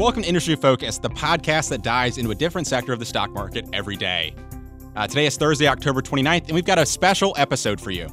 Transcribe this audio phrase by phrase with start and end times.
[0.00, 3.32] Welcome to Industry Focus, the podcast that dives into a different sector of the stock
[3.32, 4.34] market every day.
[4.96, 8.08] Uh, today is Thursday, October 29th, and we've got a special episode for you.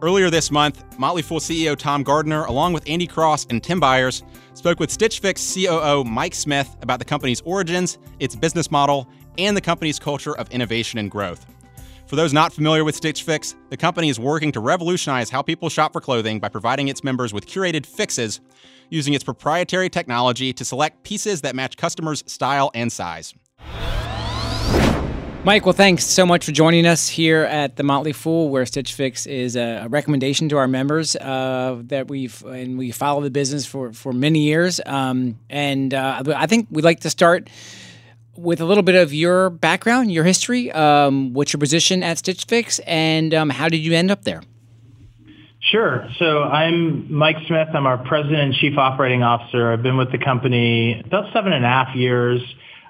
[0.00, 4.22] Earlier this month, Motley Fool CEO Tom Gardner, along with Andy Cross and Tim Beyers,
[4.54, 9.56] spoke with Stitch Fix COO Mike Smith about the company's origins, its business model, and
[9.56, 11.44] the company's culture of innovation and growth.
[12.06, 15.68] For those not familiar with Stitch Fix, the company is working to revolutionize how people
[15.68, 18.40] shop for clothing by providing its members with curated fixes
[18.88, 23.34] using its proprietary technology to select pieces that match customers' style and size.
[25.46, 28.94] Mike, well, thanks so much for joining us here at the Motley Fool, where Stitch
[28.94, 33.64] Fix is a recommendation to our members uh, that we've and we follow the business
[33.64, 34.80] for for many years.
[34.84, 37.48] Um, and uh, I think we'd like to start
[38.36, 42.44] with a little bit of your background, your history, um, what's your position at Stitch
[42.46, 44.42] Fix, and um, how did you end up there?
[45.70, 46.08] Sure.
[46.20, 47.66] So I'm Mike Smith.
[47.74, 49.72] I'm our president and chief operating officer.
[49.72, 52.40] I've been with the company about seven and a half years.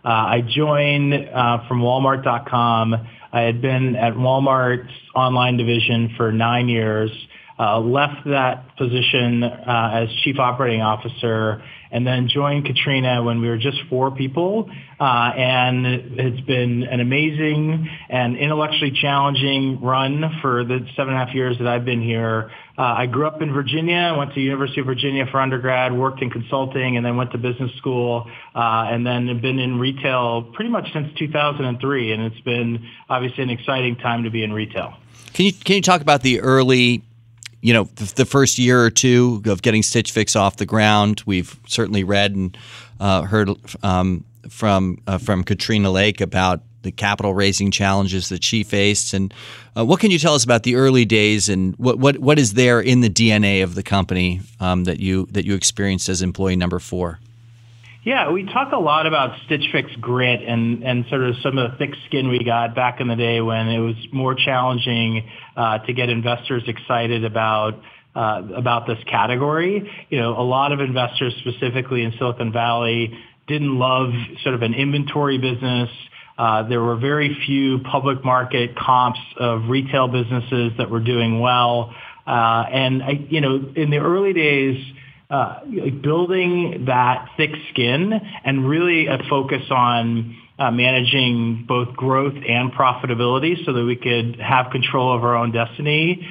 [0.04, 2.94] Uh, I joined uh, from Walmart.com.
[3.32, 7.10] I had been at Walmart's online division for nine years.
[7.58, 13.48] Uh, left that position uh, as chief operating officer and then joined Katrina when we
[13.48, 14.70] were just four people.
[14.98, 21.26] Uh, and it's been an amazing and intellectually challenging run for the seven and a
[21.26, 22.50] half years that I've been here.
[22.78, 26.30] Uh, I grew up in Virginia, went to University of Virginia for undergrad, worked in
[26.30, 30.92] consulting, and then went to business school, uh, and then been in retail pretty much
[30.92, 32.12] since 2003.
[32.12, 34.94] And it's been obviously an exciting time to be in retail.
[35.32, 37.02] Can you can you talk about the early
[37.66, 37.82] you know,
[38.14, 42.36] the, first year or two of getting Stitch Fix off the ground, we've certainly read
[42.36, 42.56] and
[43.00, 43.50] uh, heard
[43.82, 49.14] um, from uh, from Katrina Lake about the capital raising challenges that she faced.
[49.14, 49.34] And
[49.76, 52.54] uh, what can you tell us about the early days and what what, what is
[52.54, 56.54] there in the DNA of the company um, that you that you experienced as employee
[56.54, 57.18] number four?
[58.06, 61.72] Yeah, we talk a lot about Stitch Fix grit and, and sort of some of
[61.72, 65.78] the thick skin we got back in the day when it was more challenging uh,
[65.78, 67.74] to get investors excited about
[68.14, 69.90] uh, about this category.
[70.08, 73.12] You know, a lot of investors, specifically in Silicon Valley,
[73.48, 74.12] didn't love
[74.44, 75.90] sort of an inventory business.
[76.38, 81.92] Uh, there were very few public market comps of retail businesses that were doing well.
[82.24, 84.76] Uh, and I, you know, in the early days,
[85.30, 85.60] uh,
[86.02, 88.12] building that thick skin
[88.44, 94.40] and really a focus on uh, managing both growth and profitability so that we could
[94.40, 96.26] have control of our own destiny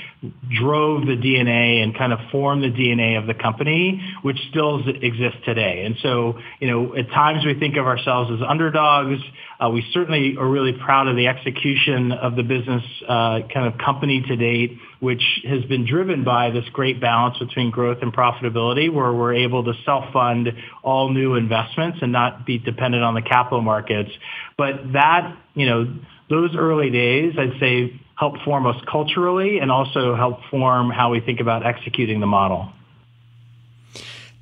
[0.50, 5.40] drove the DNA and kind of formed the DNA of the company, which still exists
[5.46, 5.84] today.
[5.86, 9.22] And so, you know, at times we think of ourselves as underdogs.
[9.60, 13.78] Uh, we certainly are really proud of the execution of the business uh, kind of
[13.78, 18.92] company to date, which has been driven by this great balance between growth and profitability,
[18.92, 20.52] where we're able to self-fund
[20.84, 24.10] all new investments and not be dependent on the capital markets.
[24.58, 25.96] But that, you know,
[26.28, 31.20] those early days, I'd say, help form us culturally and also help form how we
[31.20, 32.72] think about executing the model.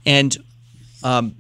[0.06, 0.38] And
[1.04, 1.36] um,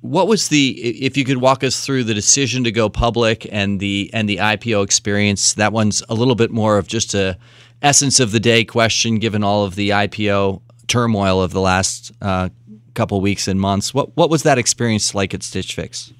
[0.00, 3.78] what was the if you could walk us through the decision to go public and
[3.78, 5.54] the and the IPO experience?
[5.54, 7.38] That one's a little bit more of just a
[7.84, 12.48] essence of the day question, given all of the IPO turmoil of the last uh,
[12.94, 13.94] couple weeks and months.
[13.94, 16.12] What what was that experience like at Stitch Fix?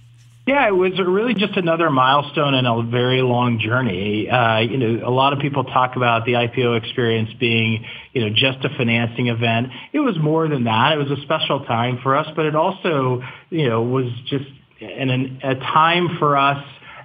[0.47, 4.29] Yeah, it was really just another milestone in a very long journey.
[4.29, 8.29] Uh, you know, a lot of people talk about the IPO experience being, you know,
[8.29, 9.69] just a financing event.
[9.95, 10.93] It was more than that.
[10.93, 14.45] It was a special time for us, but it also, you know, was just
[14.83, 16.63] an, an, a time for us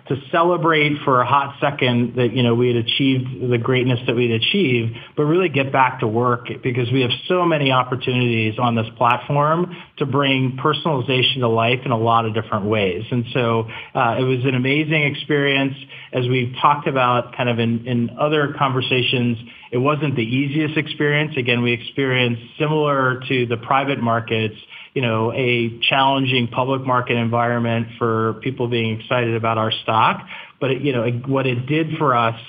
[0.09, 4.15] to celebrate for a hot second that you know we had achieved the greatness that
[4.15, 8.75] we'd achieved, but really get back to work because we have so many opportunities on
[8.75, 13.03] this platform to bring personalization to life in a lot of different ways.
[13.11, 15.75] And so uh, it was an amazing experience.
[16.11, 19.37] As we've talked about, kind of in, in other conversations,
[19.71, 21.37] it wasn't the easiest experience.
[21.37, 24.55] Again, we experienced similar to the private markets
[24.93, 30.27] you know, a challenging public market environment for people being excited about our stock.
[30.59, 32.39] But, it, you know, what it did for us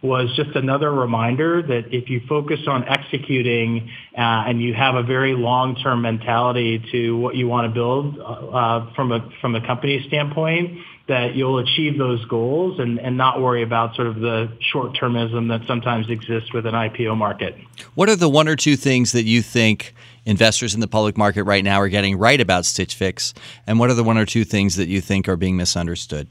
[0.00, 5.02] was just another reminder that if you focus on executing uh, and you have a
[5.02, 10.04] very long-term mentality to what you want to build uh, from a from a company
[10.06, 10.78] standpoint,
[11.08, 15.66] that you'll achieve those goals and, and not worry about sort of the short-termism that
[15.66, 17.56] sometimes exists with an IPO market.
[17.94, 19.94] What are the one or two things that you think
[20.28, 23.32] investors in the public market right now are getting right about Stitch Fix,
[23.66, 26.28] and what are the one or two things that you think are being misunderstood?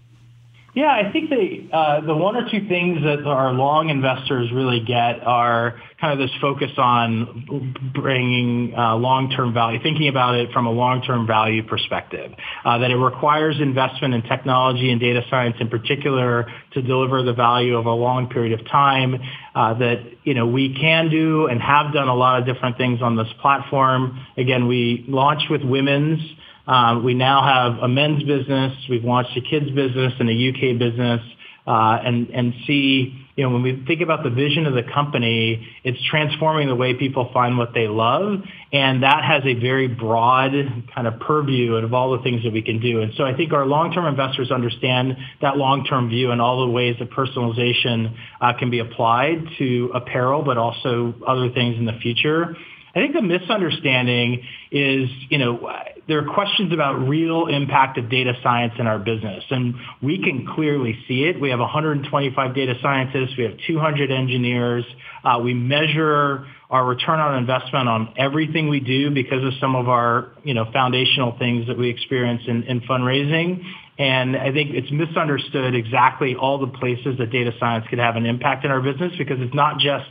[0.77, 4.79] Yeah, I think the uh, the one or two things that our long investors really
[4.79, 10.67] get are kind of this focus on bringing uh, long-term value, thinking about it from
[10.67, 12.31] a long-term value perspective.
[12.63, 17.33] Uh, that it requires investment in technology and data science in particular to deliver the
[17.33, 19.15] value of a long period of time.
[19.55, 23.01] Uh, that you know we can do and have done a lot of different things
[23.01, 24.23] on this platform.
[24.37, 26.19] Again, we launched with women's.
[26.67, 28.73] Um, we now have a men's business.
[28.89, 31.21] We've launched a kids business and a UK business,
[31.65, 35.65] uh, and and see you know when we think about the vision of the company,
[35.85, 38.41] it's transforming the way people find what they love,
[38.73, 40.51] and that has a very broad
[40.93, 43.01] kind of purview of all the things that we can do.
[43.01, 46.97] And so I think our long-term investors understand that long-term view and all the ways
[46.99, 52.57] that personalization uh, can be applied to apparel, but also other things in the future.
[52.97, 55.71] I think the misunderstanding is, you know,
[56.07, 60.47] there are questions about real impact of data science in our business, and we can
[60.55, 61.39] clearly see it.
[61.39, 63.37] We have 125 data scientists.
[63.37, 64.83] We have 200 engineers.
[65.23, 69.87] Uh, we measure our return on investment on everything we do because of some of
[69.87, 73.63] our, you know, foundational things that we experience in, in fundraising.
[73.99, 78.25] And I think it's misunderstood exactly all the places that data science could have an
[78.25, 80.07] impact in our business because it's not just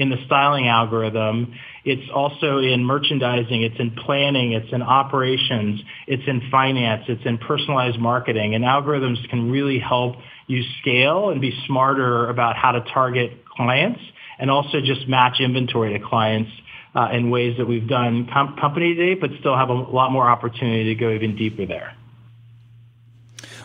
[0.00, 1.54] in the styling algorithm.
[1.84, 3.62] It's also in merchandising.
[3.62, 4.52] It's in planning.
[4.52, 5.82] It's in operations.
[6.06, 7.04] It's in finance.
[7.06, 8.54] It's in personalized marketing.
[8.54, 10.16] And algorithms can really help
[10.46, 14.00] you scale and be smarter about how to target clients
[14.38, 16.50] and also just match inventory to clients
[16.94, 20.28] uh, in ways that we've done com- company today, but still have a lot more
[20.28, 21.94] opportunity to go even deeper there.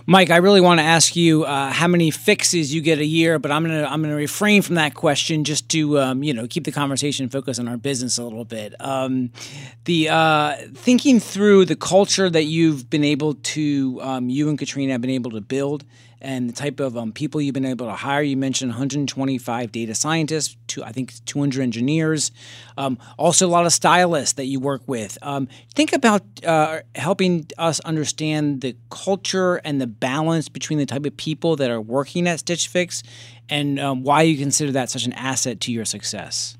[0.07, 3.39] Mike, I really want to ask you uh, how many fixes you get a year,
[3.39, 6.63] but I'm gonna I'm gonna refrain from that question just to um, you know keep
[6.63, 8.75] the conversation focused on our business a little bit.
[8.79, 9.31] Um,
[9.85, 14.91] the uh, thinking through the culture that you've been able to um, you and Katrina
[14.91, 15.83] have been able to build
[16.25, 18.23] and the type of um, people you've been able to hire.
[18.23, 22.31] You mentioned 125 data scientists, two, I think 200 engineers,
[22.77, 25.17] um, also a lot of stylists that you work with.
[25.21, 31.05] Um, think about uh, helping us understand the culture and the balance between the type
[31.05, 33.03] of people that are working at Stitch Fix
[33.47, 36.57] and um, why you consider that such an asset to your success.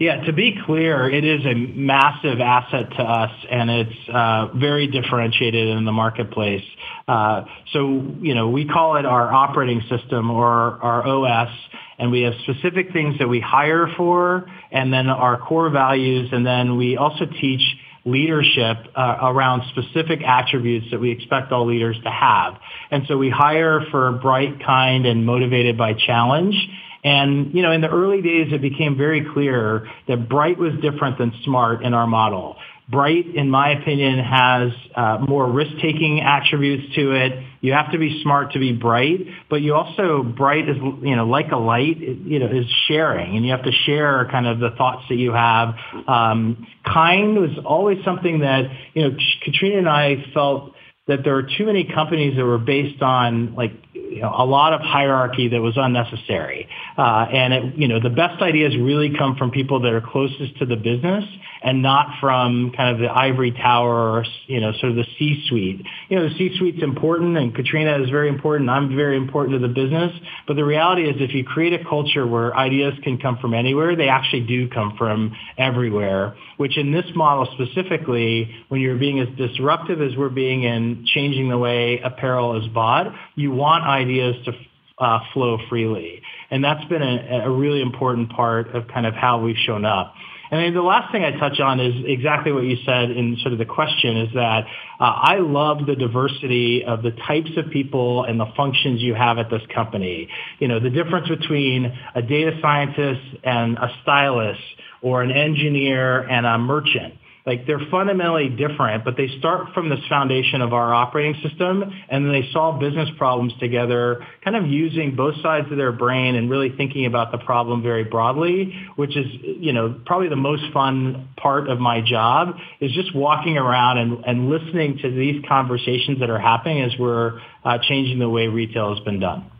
[0.00, 4.88] Yeah, to be clear, it is a massive asset to us, and it's uh, very
[4.88, 6.64] differentiated in the marketplace.
[7.06, 11.50] Uh, so, you know, we call it our operating system or our OS,
[11.98, 16.44] and we have specific things that we hire for, and then our core values, and
[16.44, 17.62] then we also teach
[18.04, 22.54] leadership uh, around specific attributes that we expect all leaders to have.
[22.90, 26.56] And so we hire for bright, kind, and motivated by challenge.
[27.04, 31.18] And, you know, in the early days, it became very clear that bright was different
[31.18, 32.56] than smart in our model.
[32.88, 37.32] Bright, in my opinion, has uh, more risk-taking attributes to it.
[37.60, 41.26] You have to be smart to be bright, but you also bright is you know
[41.26, 44.68] like a light, you know, is sharing, and you have to share kind of the
[44.76, 45.74] thoughts that you have.
[46.06, 50.74] Um, kind was always something that you know Katrina and I felt
[51.06, 53.72] that there were too many companies that were based on like
[54.14, 56.68] you know, a lot of hierarchy that was unnecessary.
[56.96, 60.56] Uh, and it, you know, the best ideas really come from people that are closest
[60.58, 61.24] to the business
[61.62, 65.84] and not from kind of the ivory tower or, you know, sort of the C-suite.
[66.10, 68.70] You know, the C-suite's important and Katrina is very important.
[68.70, 70.12] I'm very important to the business.
[70.46, 73.96] But the reality is if you create a culture where ideas can come from anywhere,
[73.96, 79.28] they actually do come from everywhere, which in this model specifically, when you're being as
[79.36, 84.52] disruptive as we're being in changing the way apparel is bought, you want ideas to
[84.98, 86.22] uh, flow freely.
[86.50, 90.14] And that's been a, a really important part of kind of how we've shown up.
[90.50, 93.52] And then the last thing I touch on is exactly what you said in sort
[93.52, 94.64] of the question is that
[95.00, 99.38] uh, I love the diversity of the types of people and the functions you have
[99.38, 100.28] at this company.
[100.60, 104.60] You know, the difference between a data scientist and a stylist
[105.02, 107.14] or an engineer and a merchant
[107.46, 112.24] like they're fundamentally different, but they start from this foundation of our operating system and
[112.24, 116.48] then they solve business problems together, kind of using both sides of their brain and
[116.48, 121.28] really thinking about the problem very broadly, which is, you know, probably the most fun
[121.36, 126.30] part of my job is just walking around and, and listening to these conversations that
[126.30, 129.50] are happening as we're uh, changing the way retail has been done.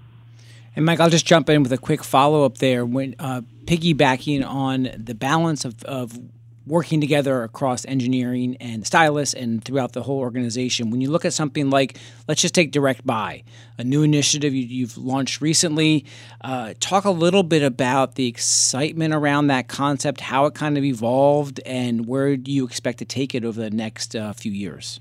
[0.75, 2.85] And Mike, I'll just jump in with a quick follow up there.
[2.85, 6.19] When uh, piggybacking on the balance of, of
[6.66, 10.90] working together across engineering and stylists and throughout the whole organization.
[10.90, 13.42] When you look at something like, let's just take Direct Buy,
[13.76, 16.06] a new initiative you, have launched recently,
[16.40, 20.85] uh, talk a little bit about the excitement around that concept, how it kind of
[20.85, 25.00] evolved, and where do you expect to take it over the next uh, few years?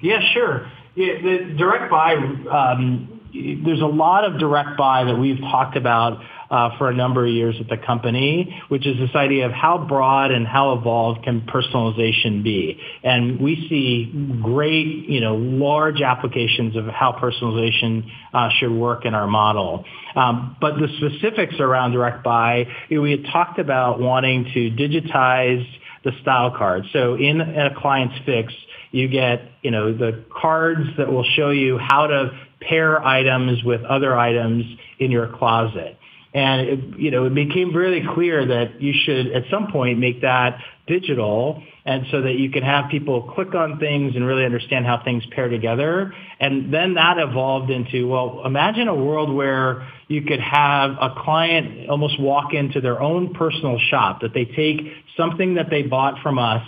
[0.00, 0.70] Yeah, sure.
[0.94, 3.20] Yeah, the direct buy, um,
[3.64, 7.32] there's a lot of direct buy that we've talked about uh, for a number of
[7.32, 11.42] years at the company, which is this idea of how broad and how evolved can
[11.42, 12.78] personalization be.
[13.02, 14.12] And we see
[14.42, 19.84] great, you know, large applications of how personalization uh, should work in our model.
[20.14, 24.70] Um, but the specifics around direct buy, you know, we had talked about wanting to
[24.70, 25.66] digitize
[26.04, 26.84] the style card.
[26.92, 28.52] So in, in a client's fix,
[28.92, 33.82] you get, you know, the cards that will show you how to pair items with
[33.82, 34.64] other items
[34.98, 35.98] in your closet.
[36.36, 40.20] And it, you know, it became really clear that you should at some point make
[40.20, 44.84] that digital and so that you can have people click on things and really understand
[44.84, 46.12] how things pair together.
[46.38, 51.88] And then that evolved into, well, imagine a world where you could have a client
[51.88, 54.80] almost walk into their own personal shop, that they take
[55.16, 56.62] something that they bought from us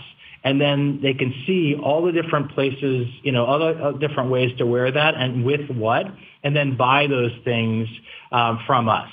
[0.44, 4.56] and then they can see all the different places, you know, other uh, different ways
[4.56, 6.06] to wear that and with what,
[6.42, 7.86] and then buy those things
[8.32, 9.10] um, from us.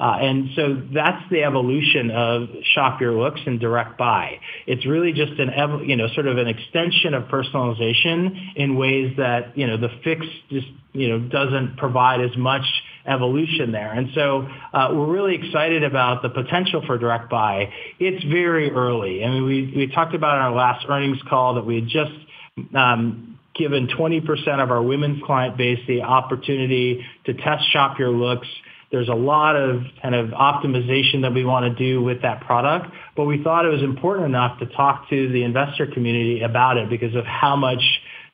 [0.00, 4.38] Uh, and so that's the evolution of shop your looks and direct buy.
[4.66, 9.16] It's really just an, ev- you know, sort of an extension of personalization in ways
[9.16, 12.62] that, you know, the fix just, you know, doesn't provide as much
[13.06, 13.92] evolution there.
[13.92, 17.72] And so uh, we're really excited about the potential for direct buy.
[17.98, 19.24] It's very early.
[19.24, 22.12] I mean, we, we talked about in our last earnings call that we had just
[22.76, 28.46] um, given 20% of our women's client base the opportunity to test shop your looks
[28.90, 32.86] there's a lot of kind of optimization that we want to do with that product,
[33.16, 36.88] but we thought it was important enough to talk to the investor community about it
[36.88, 37.82] because of how much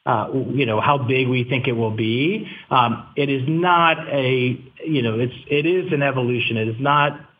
[0.06, 2.46] uh, you know how big we think it will be.
[2.70, 6.56] Um, it is not a you know it's it is an evolution.
[6.56, 7.30] It is not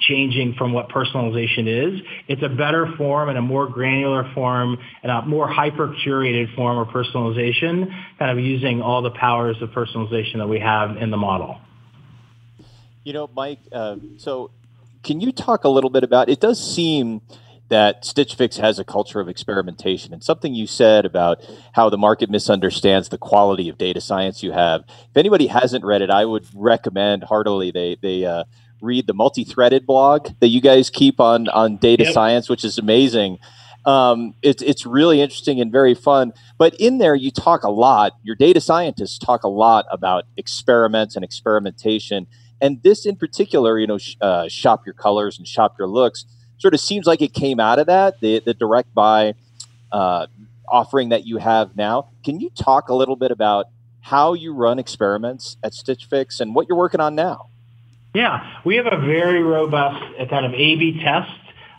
[0.00, 2.00] changing from what personalization is.
[2.28, 6.78] It's a better form and a more granular form and a more hyper curated form
[6.78, 7.88] of personalization,
[8.18, 11.58] kind of using all the powers of personalization that we have in the model.
[13.04, 14.50] You know, Mike, uh, so
[15.02, 16.40] can you talk a little bit about it?
[16.40, 17.20] Does seem
[17.72, 21.42] that Stitch Fix has a culture of experimentation and something you said about
[21.72, 24.84] how the market misunderstands the quality of data science you have.
[24.86, 28.44] If anybody hasn't read it, I would recommend heartily they they uh,
[28.82, 32.12] read the multi-threaded blog that you guys keep on on data yep.
[32.12, 33.38] science, which is amazing.
[33.86, 36.34] Um, it's it's really interesting and very fun.
[36.58, 38.12] But in there, you talk a lot.
[38.22, 42.26] Your data scientists talk a lot about experiments and experimentation
[42.62, 46.24] and this in particular, you know, sh- uh, shop your colors and shop your looks
[46.58, 49.34] sort of seems like it came out of that, the, the direct buy
[49.90, 50.28] uh,
[50.68, 52.08] offering that you have now.
[52.24, 53.66] Can you talk a little bit about
[54.00, 57.48] how you run experiments at Stitch Fix and what you're working on now?
[58.14, 60.00] Yeah, we have a very robust
[60.30, 61.30] kind of A/B test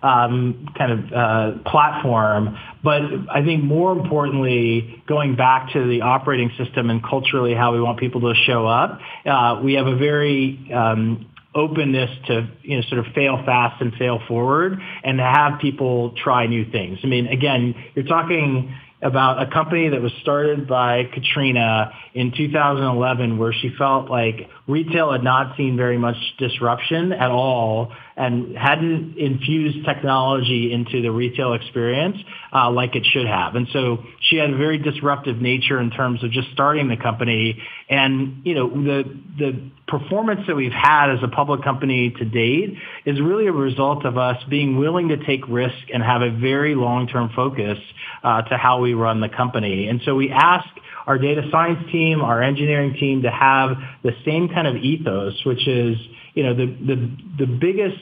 [0.04, 2.58] um, kind of uh, platform.
[2.84, 7.82] But I think more importantly, going back to the operating system and culturally how we
[7.82, 12.84] want people to show up, uh, we have a very um, openness to you know
[12.90, 17.00] sort of fail fast and fail forward and to have people try new things.
[17.04, 23.38] I mean, again, you're talking about a company that was started by Katrina in 2011
[23.38, 29.18] where she felt like retail had not seen very much disruption at all and hadn't
[29.18, 32.16] infused technology into the retail experience
[32.54, 33.56] uh, like it should have.
[33.56, 37.62] And so she had a very disruptive nature in terms of just starting the company.
[37.90, 39.04] And, you know, the,
[39.38, 44.06] the performance that we've had as a public company to date is really a result
[44.06, 47.80] of us being willing to take risk and have a very long-term focus
[48.24, 49.88] uh, to how we run the company.
[49.88, 50.68] And so we ask
[51.06, 55.68] our data science team, our engineering team to have the same kind of ethos, which
[55.68, 55.98] is,
[56.34, 58.00] you know, the, the, the biggest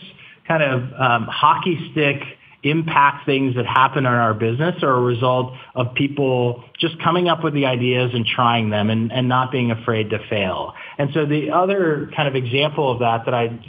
[0.47, 2.21] kind of um, hockey stick
[2.63, 7.43] impact things that happen in our business are a result of people just coming up
[7.43, 10.73] with the ideas and trying them and, and not being afraid to fail.
[10.97, 13.59] And so the other kind of example of that that I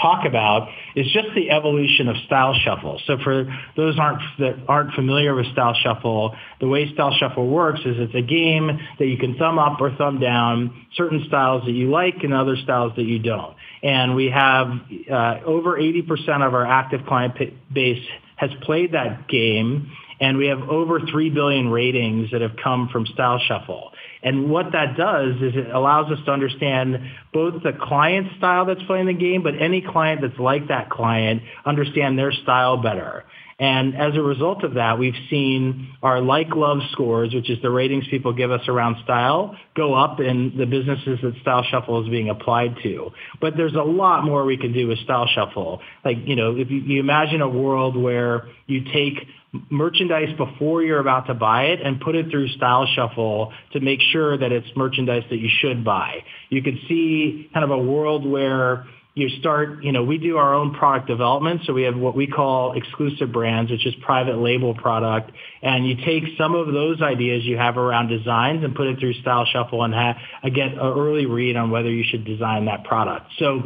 [0.00, 3.00] talk about is just the evolution of Style Shuffle.
[3.06, 3.44] So for
[3.76, 8.14] those aren't that aren't familiar with Style Shuffle, the way Style Shuffle works is it's
[8.14, 12.22] a game that you can thumb up or thumb down certain styles that you like
[12.22, 13.54] and other styles that you don't.
[13.82, 14.68] And we have
[15.10, 17.34] uh, over 80% of our active client
[17.72, 18.04] base
[18.36, 23.06] has played that game, and we have over 3 billion ratings that have come from
[23.06, 23.92] Style Shuffle.
[24.22, 26.98] And what that does is it allows us to understand
[27.32, 31.42] both the client style that's playing the game, but any client that's like that client,
[31.64, 33.24] understand their style better.
[33.60, 37.70] And as a result of that, we've seen our like love scores, which is the
[37.70, 42.08] ratings people give us around style, go up in the businesses that Style Shuffle is
[42.08, 43.10] being applied to.
[43.40, 45.80] But there's a lot more we can do with Style Shuffle.
[46.04, 49.26] Like, you know, if you, you imagine a world where you take
[49.70, 54.00] merchandise before you're about to buy it and put it through Style Shuffle to make
[54.12, 56.22] sure that it's merchandise that you should buy.
[56.50, 60.54] You could see kind of a world where you start, you know, we do our
[60.54, 61.62] own product development.
[61.64, 65.32] So we have what we call exclusive brands, which is private label product.
[65.60, 69.14] And you take some of those ideas you have around designs and put it through
[69.14, 70.16] Style Shuffle and have,
[70.54, 73.26] get an early read on whether you should design that product.
[73.40, 73.60] So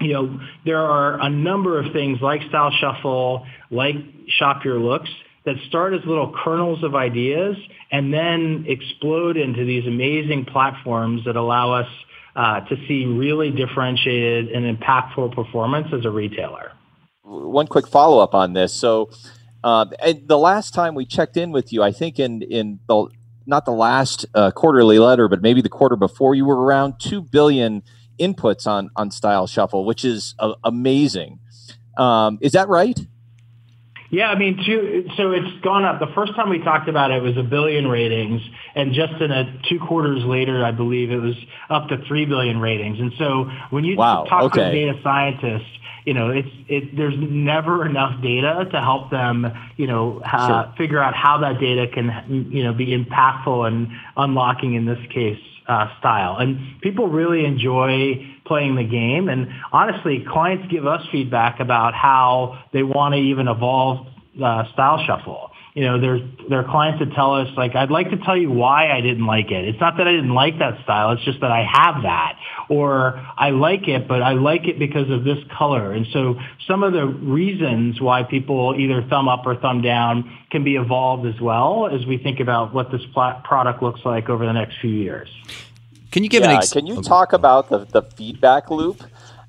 [0.00, 3.96] you know, there are a number of things like Style Shuffle, like
[4.28, 5.10] Shop Your Looks
[5.44, 7.56] that start as little kernels of ideas
[7.90, 11.88] and then explode into these amazing platforms that allow us
[12.34, 16.72] uh, to see really differentiated and impactful performance as a retailer.
[17.22, 18.72] One quick follow up on this.
[18.72, 19.10] So,
[19.64, 19.86] uh,
[20.24, 23.08] the last time we checked in with you, I think in in the
[23.46, 27.22] not the last uh, quarterly letter, but maybe the quarter before, you were around two
[27.22, 27.82] billion
[28.18, 31.38] inputs on on Style Shuffle, which is uh, amazing.
[31.96, 32.98] Um, is that right?
[34.10, 35.98] Yeah, I mean, two, so it's gone up.
[35.98, 38.40] The first time we talked about it was a billion ratings,
[38.74, 41.34] and just in a two quarters later, I believe it was
[41.68, 43.00] up to three billion ratings.
[43.00, 44.64] And so when you wow, talk okay.
[44.64, 45.70] to data scientists,
[46.04, 46.96] you know, it's it.
[46.96, 49.46] There's never enough data to help them,
[49.76, 50.74] you know, uh, sure.
[50.76, 55.40] figure out how that data can, you know, be impactful and unlocking in this case
[55.68, 56.36] uh, style.
[56.38, 59.28] And people really enjoy playing the game.
[59.28, 64.06] And honestly, clients give us feedback about how they want to even evolve
[64.42, 65.50] uh, Style Shuffle.
[65.76, 68.50] You know, there's there are clients that tell us like, I'd like to tell you
[68.50, 69.68] why I didn't like it.
[69.68, 71.12] It's not that I didn't like that style.
[71.12, 72.38] It's just that I have that,
[72.70, 75.92] or I like it, but I like it because of this color.
[75.92, 80.64] And so some of the reasons why people either thumb up or thumb down can
[80.64, 84.54] be evolved as well as we think about what this product looks like over the
[84.54, 85.28] next few years.
[86.10, 89.02] Can you give yeah, an ex- Can you talk about the, the feedback loop?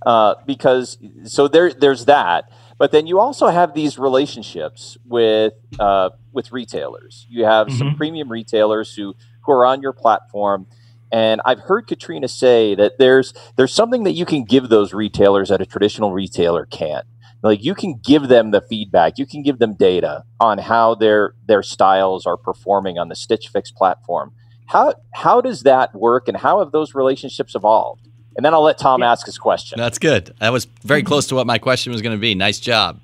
[0.05, 6.10] Uh, because so there there's that, but then you also have these relationships with uh,
[6.31, 7.25] with retailers.
[7.29, 7.77] You have mm-hmm.
[7.77, 10.67] some premium retailers who who are on your platform.
[11.10, 15.50] And I've heard Katrina say that there's there's something that you can give those retailers
[15.50, 17.05] that a traditional retailer can't.
[17.43, 21.34] Like you can give them the feedback, you can give them data on how their
[21.48, 24.34] their styles are performing on the Stitch Fix platform.
[24.67, 28.09] How how does that work, and how have those relationships evolved?
[28.37, 29.11] And then I'll let Tom yeah.
[29.11, 29.79] ask his question.
[29.79, 30.33] That's good.
[30.39, 32.35] That was very close to what my question was going to be.
[32.35, 33.01] Nice job.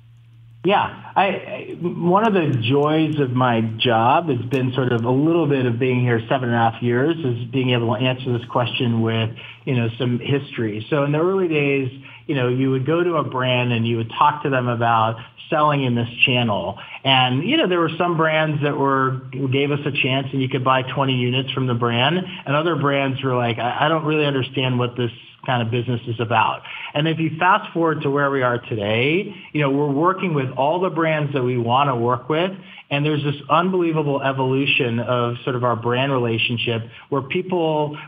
[0.64, 5.10] Yeah, I, I, one of the joys of my job has been sort of a
[5.10, 8.32] little bit of being here seven and a half years is being able to answer
[8.32, 9.28] this question with
[9.66, 10.86] you know some history.
[10.88, 11.90] So in the early days,
[12.26, 15.16] you know, you would go to a brand and you would talk to them about
[15.50, 16.78] selling in this channel.
[17.04, 19.20] And, you know, there were some brands that were,
[19.52, 22.16] gave us a chance and you could buy 20 units from the brand.
[22.18, 25.10] And other brands were like, I, I don't really understand what this
[25.44, 26.62] kind of business is about.
[26.94, 30.50] And if you fast forward to where we are today, you know, we're working with
[30.56, 32.52] all the brands that we want to work with
[32.90, 37.98] and there's this unbelievable evolution of sort of our brand relationship where people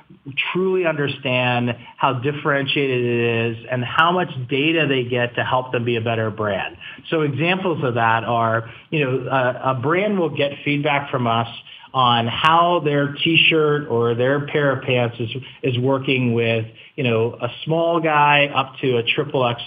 [0.53, 5.85] truly understand how differentiated it is and how much data they get to help them
[5.85, 6.77] be a better brand.
[7.11, 11.49] So examples of that are, you know, a, a brand will get feedback from us
[11.93, 15.31] on how their t-shirt or their pair of pants is,
[15.63, 19.63] is working with, you know, a small guy up to a triple X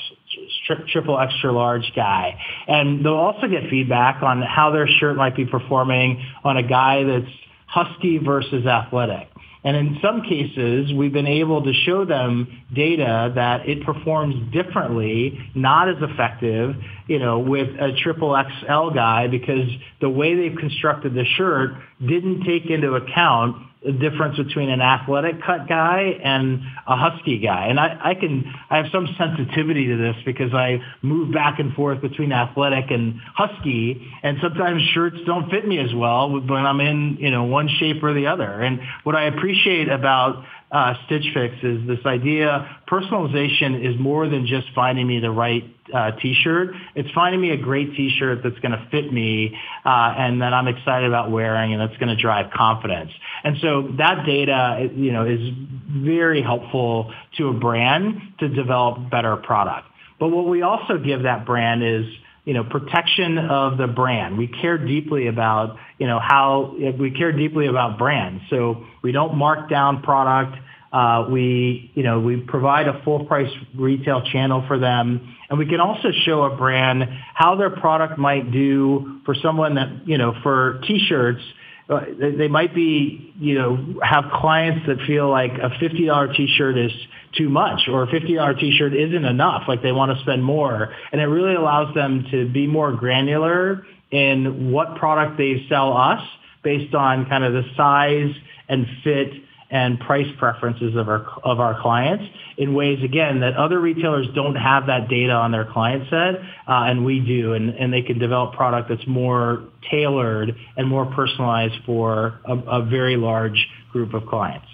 [0.91, 2.39] triple extra large guy.
[2.67, 7.03] And they'll also get feedback on how their shirt might be performing on a guy
[7.03, 7.33] that's
[7.65, 9.28] husky versus athletic.
[9.63, 15.37] And in some cases, we've been able to show them data that it performs differently,
[15.53, 16.75] not as effective,
[17.07, 19.69] you know, with a triple XL guy because
[19.99, 25.67] the way they've constructed the shirt didn't take into account difference between an athletic cut
[25.67, 27.67] guy and a husky guy.
[27.67, 31.73] And I, I can, I have some sensitivity to this because I move back and
[31.73, 34.05] forth between athletic and husky.
[34.21, 38.03] And sometimes shirts don't fit me as well when I'm in, you know, one shape
[38.03, 38.51] or the other.
[38.61, 44.45] And what I appreciate about uh, Stitch Fix is this idea personalization is more than
[44.45, 46.75] just finding me the right uh, t-shirt.
[46.95, 50.67] It's finding me a great t-shirt that's going to fit me uh, and that I'm
[50.67, 53.11] excited about wearing and that's going to drive confidence.
[53.43, 55.39] And so that data, you know, is
[55.87, 59.87] very helpful to a brand to develop better product.
[60.19, 62.05] But what we also give that brand is
[62.49, 64.35] you know, protection of the brand.
[64.35, 68.41] We care deeply about, you know, how we care deeply about brands.
[68.49, 70.57] So we don't mark down product.
[70.91, 75.35] Uh, we, you know, we provide a full price retail channel for them.
[75.47, 77.03] And we can also show a brand
[77.35, 81.43] how their product might do for someone that, you know, for t-shirts,
[81.89, 86.91] uh, they might be, you know, have clients that feel like a $50 t-shirt is
[87.35, 89.63] too much or a $50 t-shirt isn't enough.
[89.67, 90.93] Like they want to spend more.
[91.11, 96.21] And it really allows them to be more granular in what product they sell us
[96.63, 98.35] based on kind of the size
[98.67, 99.33] and fit
[99.71, 102.23] and price preferences of our of our clients
[102.57, 106.35] in ways again that other retailers don't have that data on their client set
[106.67, 111.05] uh, and we do and, and they can develop product that's more tailored and more
[111.05, 114.67] personalized for a, a very large group of clients.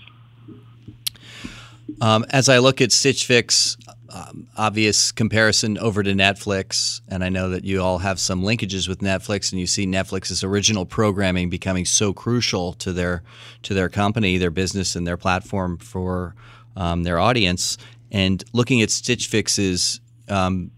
[2.01, 3.77] Um, as I look at Stitch Fix,
[4.15, 8.87] um, obvious comparison over to Netflix, and I know that you all have some linkages
[8.87, 13.23] with Netflix, and you see Netflix's original programming becoming so crucial to their
[13.63, 16.33] to their company, their business, and their platform for
[16.77, 17.77] um, their audience.
[18.09, 19.99] And looking at Stitch Fix's
[20.29, 20.71] um,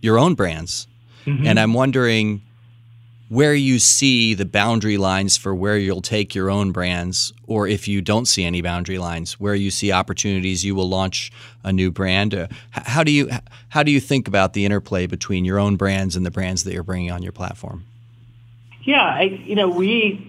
[0.00, 0.86] your own brands,
[1.26, 1.48] mm-hmm.
[1.48, 2.42] and I'm wondering
[3.28, 7.86] where you see the boundary lines for where you'll take your own brands, or if
[7.86, 11.30] you don't see any boundary lines, where you see opportunities, you will launch
[11.62, 12.34] a new brand.
[12.34, 13.30] Uh, how do you
[13.68, 16.72] how do you think about the interplay between your own brands and the brands that
[16.72, 17.84] you're bringing on your platform?
[18.82, 20.24] Yeah, I, you know, we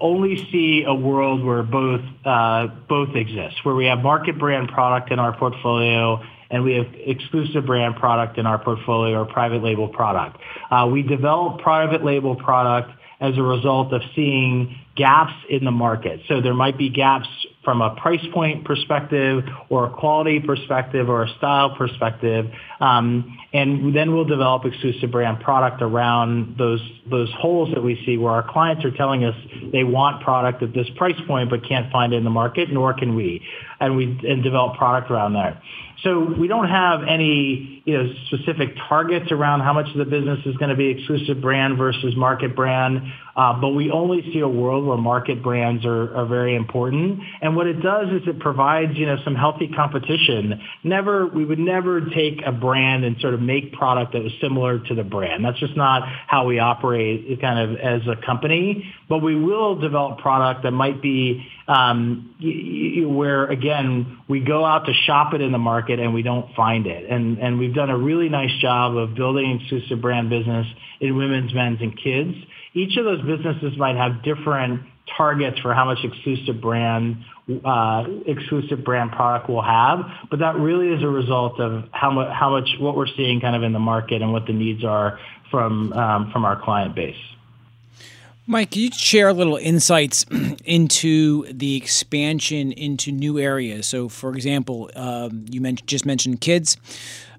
[0.00, 5.12] only see a world where both uh, both exist, where we have market brand product
[5.12, 9.88] in our portfolio and we have exclusive brand product in our portfolio or private label
[9.88, 10.38] product.
[10.70, 16.20] Uh, we develop private label product as a result of seeing gaps in the market.
[16.26, 17.28] So there might be gaps
[17.64, 22.46] from a price point perspective or a quality perspective or a style perspective.
[22.80, 28.16] Um, and then we'll develop exclusive brand product around those, those holes that we see
[28.16, 29.34] where our clients are telling us
[29.70, 32.94] they want product at this price point but can't find it in the market, nor
[32.94, 33.42] can we.
[33.80, 35.62] And we and develop product around that.
[36.02, 40.38] So we don't have any, you know, specific targets around how much of the business
[40.46, 43.02] is going to be exclusive brand versus market brand.
[43.36, 47.20] Uh, but we only see a world where market brands are, are very important.
[47.40, 50.60] And what it does is it provides, you know, some healthy competition.
[50.84, 54.78] Never, we would never take a brand and sort of make product that was similar
[54.78, 55.44] to the brand.
[55.44, 58.92] That's just not how we operate kind of as a company.
[59.08, 64.64] But we will develop product that might be um, y- y- where again we go
[64.64, 67.08] out to shop it in the market and we don't find it.
[67.08, 70.66] And and we've done a really nice job of building exclusive brand business
[71.00, 72.36] in women's, men's, and kids
[72.74, 74.82] each of those businesses might have different
[75.16, 77.24] targets for how much exclusive brand
[77.64, 79.98] uh, exclusive brand product we'll have,
[80.30, 83.56] but that really is a result of how much how much what we're seeing kind
[83.56, 85.18] of in the market and what the needs are
[85.50, 87.16] from um, from our client base.
[88.46, 90.24] Mike, can you share a little insights
[90.64, 93.86] into the expansion into new areas?
[93.86, 96.76] So, for example, um, you mentioned, just mentioned kids.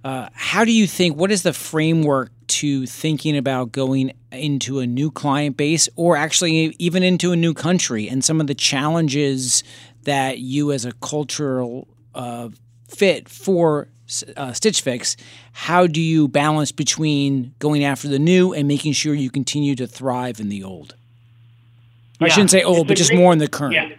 [0.04, 1.16] Uh, how do you think?
[1.16, 6.76] What is the framework to thinking about going into a new client base, or actually
[6.80, 9.64] even into a new country, and some of the challenges
[10.04, 12.50] that you, as a cultural uh,
[12.90, 13.88] fit for
[14.36, 15.16] uh, Stitch Fix,
[15.54, 19.88] how do you balance between going after the new and making sure you continue to
[19.88, 20.96] thrive in the old?
[22.20, 22.26] Yeah.
[22.26, 23.76] I shouldn't say old, but just great, more in the current.
[23.76, 23.90] Yeah.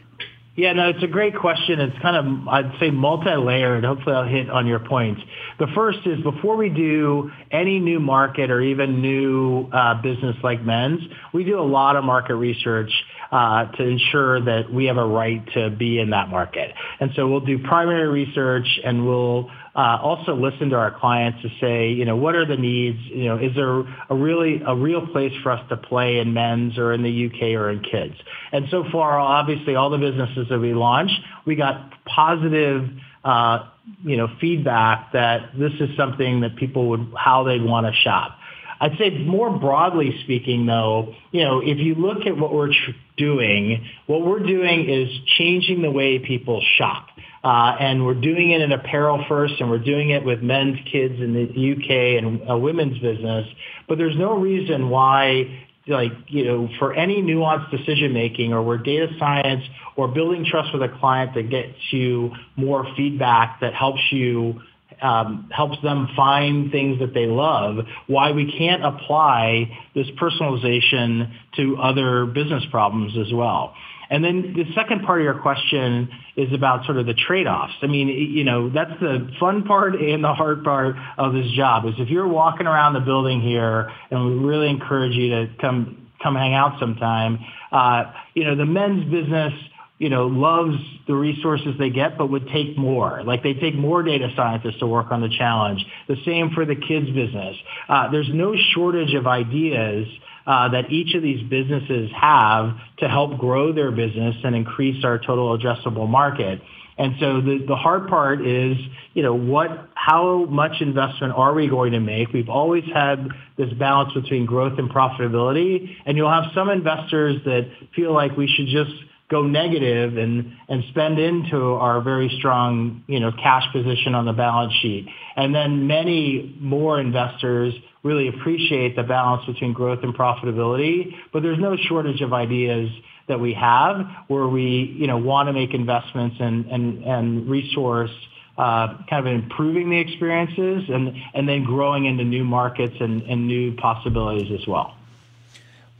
[0.54, 1.80] Yeah, no, it's a great question.
[1.80, 3.84] It's kind of, I'd say, multi-layered.
[3.84, 5.22] Hopefully I'll hit on your points.
[5.58, 10.62] The first is before we do any new market or even new uh, business like
[10.62, 11.00] men's,
[11.32, 12.92] we do a lot of market research
[13.30, 16.74] uh, to ensure that we have a right to be in that market.
[17.00, 21.48] And so we'll do primary research and we'll uh, also listen to our clients to
[21.60, 22.98] say, you know, what are the needs?
[23.06, 23.80] You know, is there
[24.10, 27.54] a really a real place for us to play in men's or in the UK
[27.58, 28.14] or in kids?
[28.52, 32.88] And so far, obviously, all the businesses that we launched, we got positive.
[33.24, 33.68] Uh,
[34.04, 38.38] you know, feedback that this is something that people would, how they'd want to shop.
[38.82, 42.90] I'd say more broadly speaking, though, you know, if you look at what we're tr-
[43.16, 45.08] doing, what we're doing is
[45.38, 47.06] changing the way people shop.
[47.44, 51.20] Uh, and we're doing it in apparel first, and we're doing it with men's kids
[51.20, 53.48] in the UK and a women's business.
[53.88, 58.78] But there's no reason why, like, you know, for any nuanced decision making or where
[58.78, 59.64] data science
[59.96, 64.60] or building trust with a client that gets you more feedback that helps you
[65.02, 71.76] um, helps them find things that they love, why we can't apply this personalization to
[71.78, 73.74] other business problems as well.
[74.12, 77.72] And then the second part of your question is about sort of the trade-offs.
[77.80, 81.86] I mean, you know, that's the fun part and the hard part of this job
[81.86, 86.10] is if you're walking around the building here, and we really encourage you to come
[86.22, 87.38] come hang out sometime.
[87.72, 89.54] Uh, you know, the men's business
[90.02, 93.22] you know, loves the resources they get, but would take more.
[93.22, 95.86] Like they take more data scientists to work on the challenge.
[96.08, 97.56] The same for the kids business.
[97.88, 100.08] Uh, there's no shortage of ideas
[100.46, 105.18] uh, that each of these businesses have to help grow their business and increase our
[105.18, 106.60] total addressable market.
[106.98, 108.76] And so the, the hard part is,
[109.14, 112.32] you know, what, how much investment are we going to make?
[112.32, 115.96] We've always had this balance between growth and profitability.
[116.04, 118.92] And you'll have some investors that feel like we should just
[119.32, 120.52] go negative and,
[120.90, 125.06] spend into our very strong, you know, cash position on the balance sheet.
[125.36, 131.58] And then many more investors really appreciate the balance between growth and profitability, but there's
[131.58, 132.90] no shortage of ideas
[133.28, 138.10] that we have where we, you know, want to make investments and, and, and resource
[138.58, 143.46] uh, kind of improving the experiences and, and then growing into new markets and, and
[143.46, 144.94] new possibilities as well.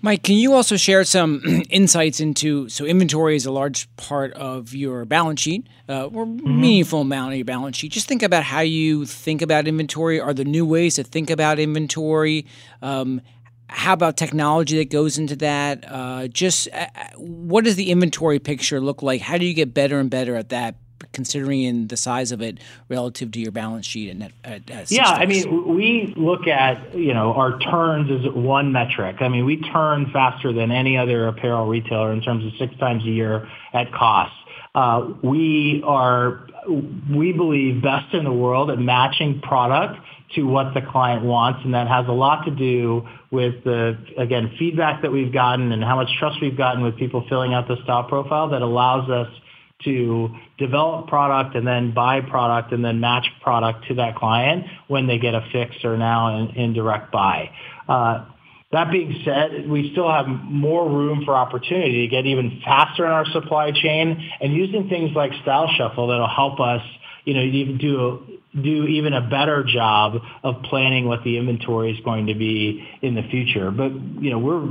[0.04, 4.74] Mike, can you also share some insights into so inventory is a large part of
[4.74, 6.60] your balance sheet, uh, or mm-hmm.
[6.60, 7.92] meaningful amount of your balance sheet.
[7.92, 10.20] Just think about how you think about inventory.
[10.20, 12.46] Are there new ways to think about inventory?
[12.82, 13.20] Um,
[13.68, 15.84] how about technology that goes into that?
[15.86, 16.86] Uh, just uh,
[17.16, 19.20] what does the inventory picture look like?
[19.20, 20.74] How do you get better and better at that?
[21.12, 25.08] Considering the size of it relative to your balance sheet and at, at, at yeah
[25.08, 29.16] i mean we look at you know our turns as one metric.
[29.20, 33.04] I mean we turn faster than any other apparel retailer in terms of six times
[33.04, 34.34] a year at cost.
[34.74, 36.46] Uh, we are
[37.10, 40.00] we believe best in the world at matching product
[40.34, 44.54] to what the client wants and that has a lot to do with the again
[44.58, 47.76] feedback that we've gotten and how much trust we've gotten with people filling out the
[47.82, 49.28] style profile that allows us
[49.84, 55.06] to develop product and then buy product and then match product to that client when
[55.06, 57.50] they get a fix or now in, in direct buy.
[57.88, 58.26] Uh,
[58.72, 63.10] that being said, we still have more room for opportunity to get even faster in
[63.10, 66.80] our supply chain and using things like Style Shuffle that'll help us,
[67.24, 72.00] you know, even do do even a better job of planning what the inventory is
[72.04, 73.70] going to be in the future.
[73.70, 74.68] But, you know, we're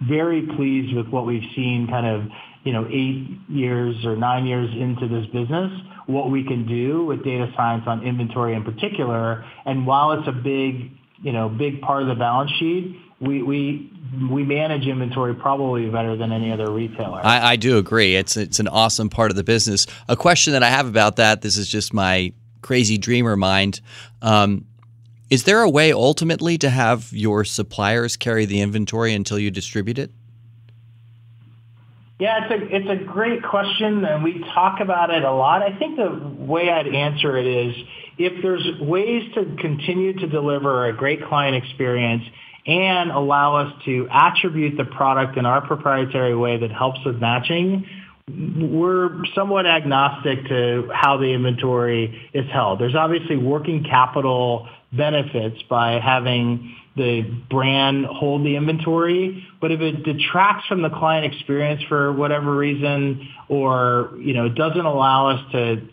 [0.00, 2.30] very pleased with what we've seen kind of
[2.64, 5.70] you know, eight years or nine years into this business,
[6.06, 9.44] what we can do with data science on inventory in particular.
[9.64, 10.90] And while it's a big,
[11.22, 13.90] you know, big part of the balance sheet, we, we,
[14.30, 17.20] we manage inventory probably better than any other retailer.
[17.24, 18.16] I, I do agree.
[18.16, 19.86] It's, it's an awesome part of the business.
[20.08, 23.80] A question that I have about that, this is just my crazy dreamer mind.
[24.20, 24.66] Um,
[25.30, 29.98] is there a way ultimately to have your suppliers carry the inventory until you distribute
[29.98, 30.10] it?
[32.20, 35.62] Yeah, it's a it's a great question, and we talk about it a lot.
[35.62, 37.74] I think the way I'd answer it is
[38.18, 42.22] if there's ways to continue to deliver a great client experience
[42.66, 47.84] and allow us to attribute the product in our proprietary way that helps with matching,
[48.28, 52.78] we're somewhat agnostic to how the inventory is held.
[52.78, 59.44] There's obviously working capital benefits by having the brand hold the inventory.
[59.64, 64.54] But if it detracts from the client experience for whatever reason, or you know, it
[64.54, 65.88] doesn't allow us to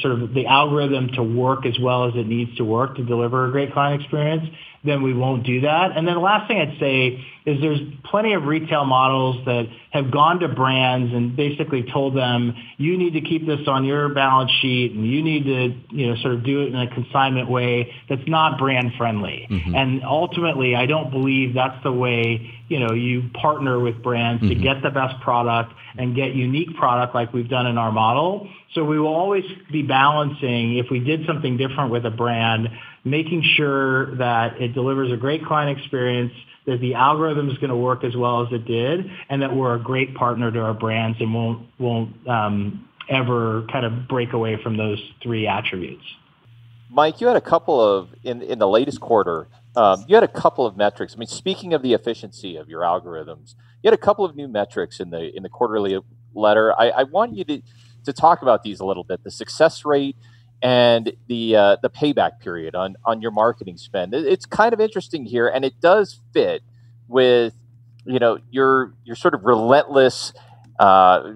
[0.00, 3.46] sort of the algorithm to work as well as it needs to work to deliver
[3.46, 4.48] a great client experience,
[4.84, 5.94] then we won't do that.
[5.94, 10.10] And then the last thing I'd say is there's plenty of retail models that have
[10.10, 14.50] gone to brands and basically told them, you need to keep this on your balance
[14.60, 17.92] sheet and you need to, you know, sort of do it in a consignment way
[18.08, 19.46] that's not brand friendly.
[19.50, 19.74] Mm-hmm.
[19.74, 24.50] And ultimately, I don't believe that's the way, you know, you partner with brands mm-hmm.
[24.50, 28.48] to get the best product and get unique product like we've done in our model.
[28.74, 32.68] So we will always be balancing if we did something different with a brand,
[33.04, 36.32] making sure that it delivers a great client experience,
[36.66, 39.74] that the algorithm is going to work as well as it did, and that we're
[39.74, 44.62] a great partner to our brands and won't won't um, ever kind of break away
[44.62, 46.04] from those three attributes.
[46.88, 49.48] Mike, you had a couple of in in the latest quarter.
[49.74, 51.14] Um, you had a couple of metrics.
[51.14, 54.48] I mean, speaking of the efficiency of your algorithms, you had a couple of new
[54.48, 55.98] metrics in the in the quarterly
[56.34, 56.78] letter.
[56.78, 57.62] I, I want you to
[58.04, 59.24] to talk about these a little bit.
[59.24, 60.16] The success rate
[60.60, 64.14] and the uh, the payback period on on your marketing spend.
[64.14, 66.62] It's kind of interesting here, and it does fit
[67.08, 67.54] with
[68.04, 70.32] you know your your sort of relentless
[70.78, 71.32] uh,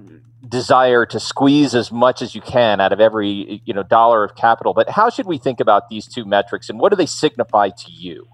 [0.49, 4.35] desire to squeeze as much as you can out of every you know dollar of
[4.37, 4.75] capital.
[4.75, 7.90] But how should we think about these two metrics, and what do they signify to
[7.90, 8.29] you?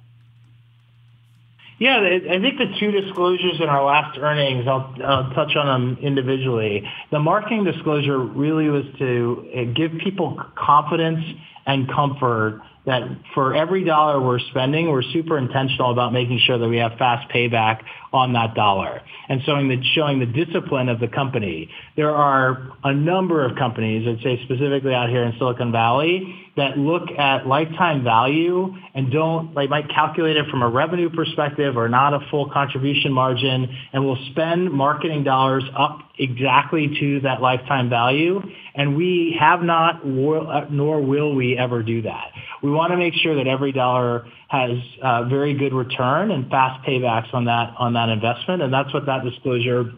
[1.79, 5.99] Yeah, I think the two disclosures in our last earnings, I'll, I'll, touch on them
[6.01, 6.89] individually.
[7.11, 11.25] The marketing disclosure really was to uh, give people confidence
[11.67, 13.03] and comfort that
[13.35, 17.31] for every dollar we're spending, we're super intentional about making sure that we have fast
[17.31, 21.71] payback on that dollar and showing the, showing the discipline of the company.
[21.97, 26.77] There are a number of companies, I'd say specifically out here in Silicon Valley, that
[26.77, 31.89] look at lifetime value and don't, they might calculate it from a revenue perspective or
[31.89, 37.89] not a full contribution margin and will spend marketing dollars up exactly to that lifetime
[37.89, 38.43] value.
[38.75, 42.33] And we have not, nor will we ever do that.
[42.63, 44.71] We want to make sure that every dollar has
[45.03, 48.63] uh, very good return and fast paybacks on that, on that investment.
[48.63, 49.93] And that's what that disclosure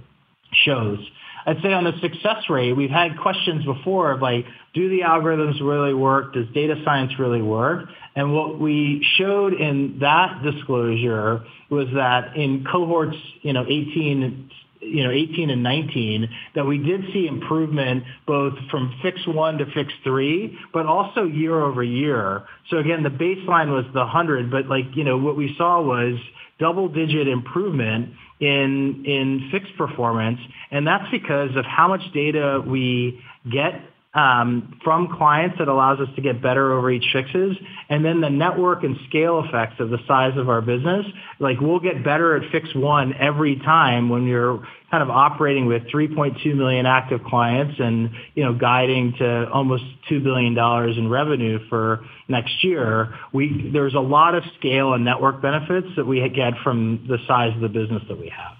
[0.64, 0.98] shows.
[1.46, 5.60] I'd say on the success rate, we've had questions before of like, do the algorithms
[5.60, 6.32] really work?
[6.32, 7.88] Does data science really work?
[8.16, 14.50] And what we showed in that disclosure was that in cohorts, you know, 18
[14.85, 19.66] you know, 18 and 19, that we did see improvement both from fix one to
[19.73, 22.42] fix three, but also year over year.
[22.70, 26.18] So again, the baseline was the 100, but like, you know, what we saw was
[26.59, 30.38] double digit improvement in, in fixed performance.
[30.70, 33.20] And that's because of how much data we
[33.51, 33.75] get
[34.14, 37.57] um, from clients that allows us to get better over each fixes.
[37.88, 41.05] And then the network and scale effects of the size of our business,
[41.40, 45.83] like we'll get better at fix one every time when you're kind of operating with
[45.85, 50.57] 3.2 million active clients and, you know, guiding to almost $2 billion
[50.96, 53.12] in revenue for next year.
[53.33, 57.53] We, there's a lot of scale and network benefits that we get from the size
[57.57, 58.57] of the business that we have.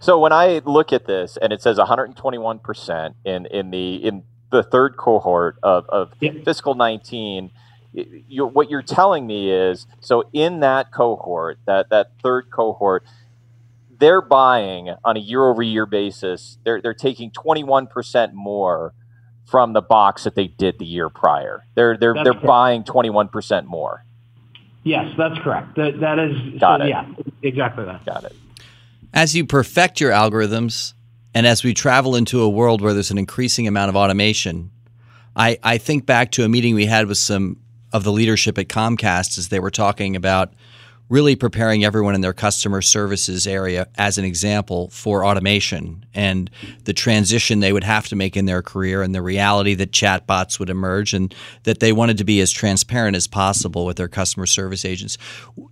[0.00, 4.62] So when I look at this and it says 121% in, in the, in the
[4.62, 6.44] third cohort of, of yep.
[6.44, 7.50] fiscal 19
[8.28, 13.04] you, what you're telling me is so in that cohort that that third cohort
[13.98, 18.92] they're buying on a year over year basis they're, they're taking 21% more
[19.46, 21.64] from the box that they did the year prior.
[21.76, 24.04] They're they're, they're buying 21% more.
[24.84, 25.76] Yes that's correct.
[25.76, 26.88] That, that is Got so, it.
[26.90, 27.06] yeah
[27.42, 28.04] exactly that.
[28.04, 28.36] Got it.
[29.14, 30.92] As you perfect your algorithms
[31.36, 34.70] and as we travel into a world where there's an increasing amount of automation,
[35.36, 37.58] I, I think back to a meeting we had with some
[37.92, 40.54] of the leadership at Comcast as they were talking about
[41.10, 46.50] really preparing everyone in their customer services area as an example for automation and
[46.84, 50.58] the transition they would have to make in their career and the reality that chatbots
[50.58, 54.46] would emerge and that they wanted to be as transparent as possible with their customer
[54.46, 55.18] service agents.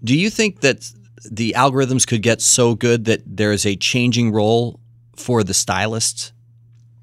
[0.04, 0.92] Do you think that
[1.30, 4.78] the algorithms could get so good that there is a changing role
[5.16, 6.32] for the stylists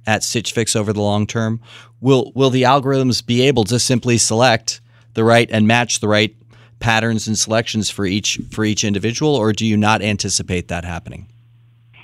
[0.06, 1.62] at Stitch Fix over the long term?
[2.00, 4.82] Will will the algorithms be able to simply select
[5.13, 6.36] the right and match the right
[6.80, 11.28] patterns and selections for each for each individual, or do you not anticipate that happening?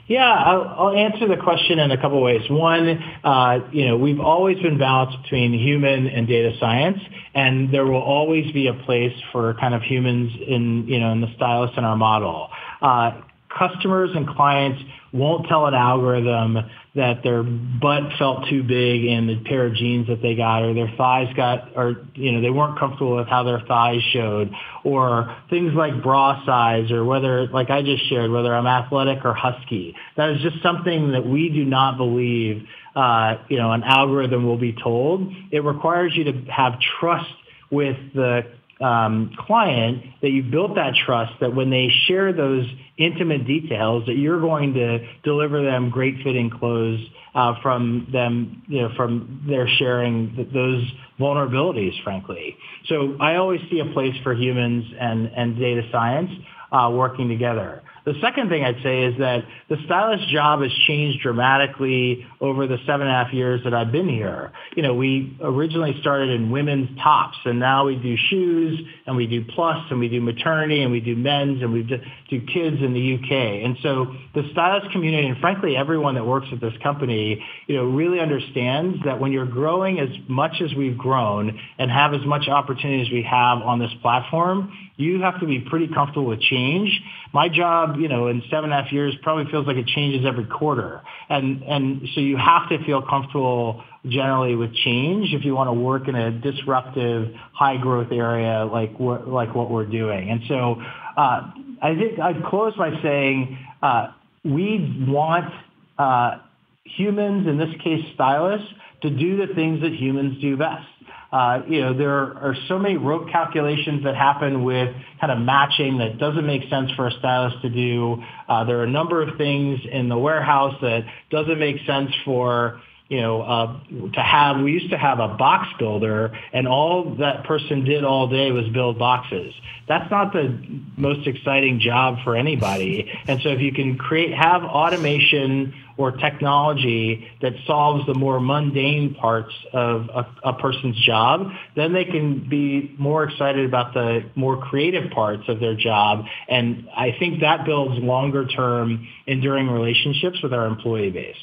[0.08, 2.50] Yeah, I'll, I'll answer the question in a couple ways.
[2.50, 7.00] One, uh, you know, we've always been balanced between human and data science,
[7.34, 11.20] and there will always be a place for kind of humans in, you know, in
[11.20, 12.50] the stylist in our model.
[12.82, 14.82] Uh, customers and clients
[15.14, 16.58] won't tell an algorithm
[16.96, 20.74] that their butt felt too big in the pair of jeans that they got or
[20.74, 24.52] their thighs got or you know they weren't comfortable with how their thighs showed
[24.84, 29.34] or things like bra size or whether like I just shared whether I'm athletic or
[29.34, 29.96] husky.
[30.18, 32.66] That is just something that we do not believe
[32.96, 35.32] uh, you know an algorithm will be told.
[35.52, 37.30] It requires you to have trust
[37.70, 38.44] with the
[38.82, 42.66] um, client that you've built that trust that when they share those
[42.98, 47.00] intimate details that you're going to deliver them great fitting clothes
[47.36, 50.84] uh, from them, you know, from their sharing th- those
[51.20, 52.58] vulnerabilities, frankly.
[52.88, 56.32] So I always see a place for humans and, and data science
[56.72, 57.84] uh, working together.
[58.08, 62.78] The second thing I'd say is that the stylist job has changed dramatically over the
[62.86, 64.54] seven and a half years that I've been here.
[64.78, 69.28] You know, we originally started in women's tops and now we do shoes and we
[69.28, 72.94] do plus and we do maternity and we do men's and we do, kids in
[72.94, 73.66] the UK.
[73.66, 77.84] And so the stylist community and frankly everyone that works at this company, you know,
[77.84, 82.48] really understands that when you're growing as much as we've grown and have as much
[82.48, 86.90] opportunity as we have on this platform, you have to be pretty comfortable with change.
[87.32, 90.26] My job, you know, in seven and a half years probably feels like it changes
[90.26, 91.02] every quarter.
[91.30, 95.74] And, and so you have to feel comfortable generally with change if you want to
[95.74, 100.32] work in a disruptive, high growth area like what, like what we're doing.
[100.32, 100.82] And so,
[101.16, 104.08] uh, I think I'd close by saying, uh,
[104.44, 105.54] we want,
[106.00, 106.40] uh,
[106.86, 108.68] humans, in this case stylists,
[109.02, 110.88] to do the things that humans do best.
[111.32, 115.98] Uh, you know, there are so many rote calculations that happen with kind of matching
[115.98, 118.24] that doesn't make sense for a stylist to do.
[118.48, 122.82] Uh, there are a number of things in the warehouse that doesn't make sense for
[123.10, 123.80] you know, uh,
[124.14, 128.28] to have, we used to have a box builder and all that person did all
[128.28, 129.54] day was build boxes.
[129.88, 130.60] That's not the
[130.98, 133.10] most exciting job for anybody.
[133.28, 139.16] And so if you can create, have automation or technology that solves the more mundane
[139.16, 144.58] parts of a, a, person's job, then they can be more excited about the more
[144.58, 146.26] creative parts of their job.
[146.48, 151.36] And I think that builds longer term enduring relationships with our employee base.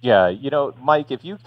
[0.00, 1.38] Yeah, you know, Mike, if you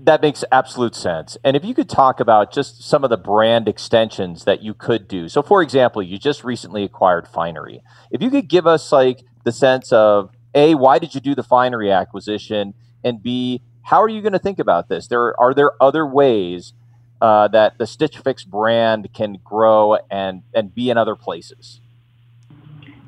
[0.00, 1.36] that makes absolute sense.
[1.44, 5.08] And if you could talk about just some of the brand extensions that you could
[5.08, 5.28] do.
[5.28, 7.82] So for example, you just recently acquired Finery.
[8.10, 11.44] If you could give us like the sense of A, why did you do the
[11.44, 12.74] Finery acquisition?
[13.04, 15.06] And B, how are you going to think about this?
[15.06, 16.72] There are there other ways
[17.20, 21.80] uh, that the Stitch Fix brand can grow and and be in other places?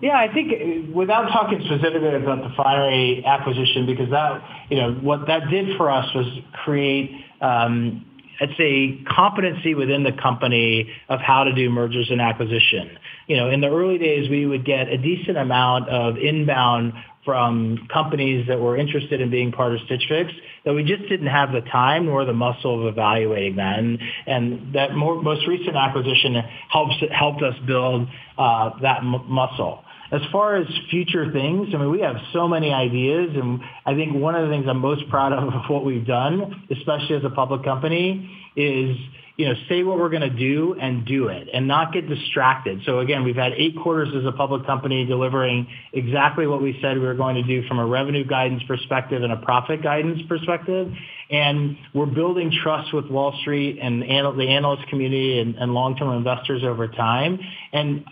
[0.01, 4.93] Yeah, I think uh, without talking specifically about the Finery acquisition, because that, you know,
[4.93, 8.07] what that did for us was create, um,
[8.41, 12.99] I'd say, competency within the company of how to do mergers and acquisition.
[13.27, 16.93] You know, in the early days, we would get a decent amount of inbound
[17.25, 20.33] from companies that were interested in being part of Stitch Fix
[20.65, 23.79] that we just didn't have the time nor the muscle of evaluating that.
[23.79, 26.37] And, and that more, most recent acquisition
[26.71, 28.09] helps helped us build
[28.39, 29.85] uh, that m- muscle.
[30.11, 34.15] As far as future things, I mean, we have so many ideas, and I think
[34.15, 37.31] one of the things I'm most proud of of what we've done, especially as a
[37.31, 38.97] public company, is
[39.39, 42.81] you know, say what we're going to do and do it and not get distracted.
[42.85, 46.99] So again, we've had eight quarters as a public company delivering exactly what we said
[46.99, 50.93] we were going to do from a revenue guidance perspective and a profit guidance perspective.
[51.31, 54.07] And we're building trust with Wall Street and the
[54.49, 57.39] analyst community and, and long-term investors over time.
[57.73, 58.05] And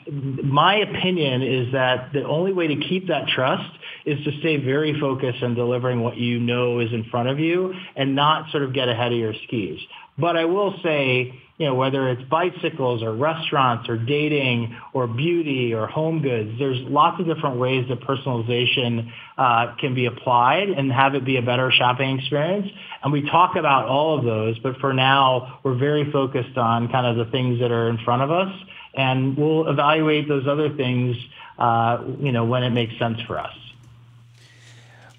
[0.45, 3.69] my opinion is that the only way to keep that trust
[4.07, 7.75] is to stay very focused on delivering what you know is in front of you
[7.97, 9.81] and not sort of get ahead of your skis.
[10.17, 15.75] But I will say, you know, whether it's bicycles or restaurants or dating or beauty
[15.75, 20.93] or home goods, there's lots of different ways that personalization uh, can be applied and
[20.93, 22.69] have it be a better shopping experience.
[23.03, 27.07] And we talk about all of those, but for now, we're very focused on kind
[27.07, 28.53] of the things that are in front of us,
[28.95, 31.17] and we'll evaluate those other things,
[31.59, 33.55] uh, you know, when it makes sense for us.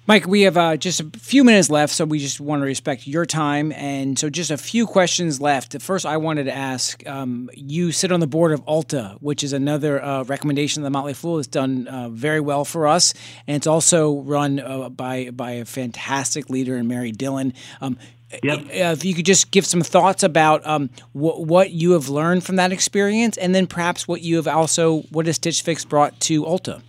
[0.08, 3.06] Mike, we have uh, just a few minutes left, so we just want to respect
[3.06, 3.72] your time.
[3.72, 5.78] And so, just a few questions left.
[5.82, 9.52] First, I wanted to ask um, you sit on the board of Ulta, which is
[9.52, 13.12] another uh, recommendation that Motley Fool has done uh, very well for us.
[13.46, 17.52] And it's also run uh, by, by a fantastic leader in Mary Dillon.
[17.82, 17.98] Um,
[18.42, 18.66] Yep.
[18.68, 22.56] If you could just give some thoughts about um, wh- what you have learned from
[22.56, 26.44] that experience, and then perhaps what you have also, what has Stitch Fix brought to
[26.44, 26.82] Ulta?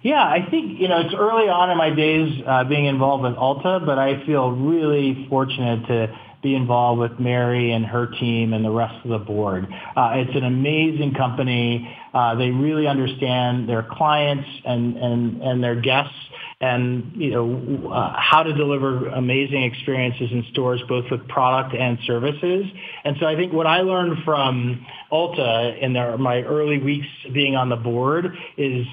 [0.00, 3.34] Yeah, I think, you know, it's early on in my days uh, being involved with
[3.34, 8.64] Ulta, but I feel really fortunate to be involved with Mary and her team and
[8.64, 9.66] the rest of the board.
[9.96, 11.92] Uh, it's an amazing company.
[12.14, 16.14] Uh, they really understand their clients and, and, and their guests
[16.60, 21.96] and you know uh, how to deliver amazing experiences in stores both with product and
[22.04, 22.64] services
[23.04, 27.54] and so i think what i learned from ulta in their, my early weeks being
[27.54, 28.84] on the board is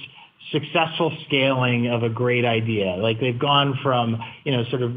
[0.51, 2.95] successful scaling of a great idea.
[2.97, 4.91] Like they've gone from, you know, sort of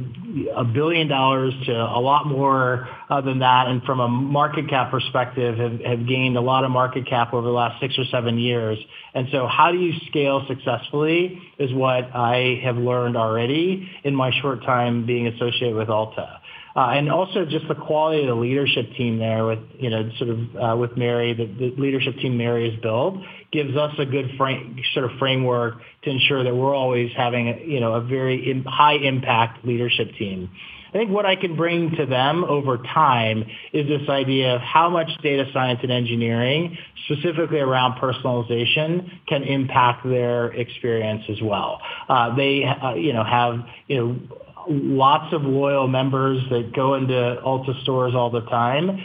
[0.54, 3.68] a billion dollars to a lot more uh, than that.
[3.68, 7.46] And from a market cap perspective, have, have gained a lot of market cap over
[7.46, 8.78] the last six or seven years.
[9.14, 14.30] And so how do you scale successfully is what I have learned already in my
[14.42, 16.38] short time being associated with Ulta.
[16.78, 20.30] Uh, and also just the quality of the leadership team there with, you know, sort
[20.30, 23.16] of uh, with Mary, the, the leadership team Mary has built
[23.50, 25.74] gives us a good frame, sort of framework
[26.04, 30.12] to ensure that we're always having, a, you know, a very in, high impact leadership
[30.20, 30.48] team.
[30.90, 34.88] I think what I can bring to them over time is this idea of how
[34.88, 41.80] much data science and engineering, specifically around personalization, can impact their experience as well.
[42.08, 47.12] Uh, they, uh, you know, have, you know, lots of loyal members that go into
[47.12, 48.98] Ulta stores all the time.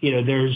[0.00, 0.54] You know, there's,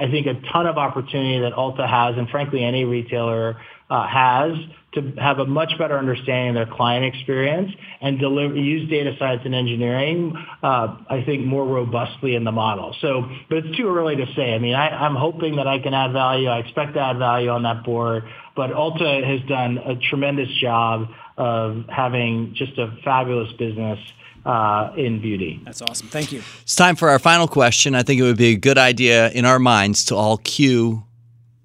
[0.00, 4.52] I think, a ton of opportunity that Ulta has, and frankly, any retailer uh, has
[4.94, 9.42] to have a much better understanding of their client experience and deliver, use data science
[9.44, 12.96] and engineering, uh, I think, more robustly in the model.
[13.00, 14.52] So, but it's too early to say.
[14.52, 16.48] I mean, I'm hoping that I can add value.
[16.48, 18.24] I expect to add value on that board,
[18.56, 21.08] but Ulta has done a tremendous job
[21.40, 23.98] of having just a fabulous business
[24.44, 25.58] uh, in beauty.
[25.64, 26.08] That's awesome.
[26.08, 26.42] Thank you.
[26.62, 27.94] It's time for our final question.
[27.94, 31.02] I think it would be a good idea in our minds to all cue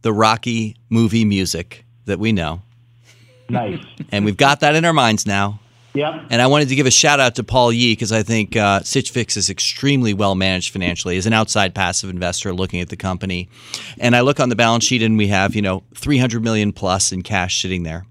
[0.01, 2.61] the Rocky movie music that we know.
[3.49, 3.83] Nice.
[4.13, 5.59] and we've got that in our minds now.
[5.93, 6.27] Yep.
[6.29, 8.81] And I wanted to give a shout out to Paul Yee because I think uh,
[8.81, 12.97] Stitch Fix is extremely well managed financially as an outside passive investor looking at the
[12.97, 13.49] company.
[13.97, 17.11] And I look on the balance sheet and we have, you know, 300 million plus
[17.11, 18.05] in cash sitting there.